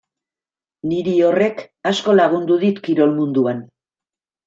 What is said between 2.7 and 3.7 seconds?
kirol munduan.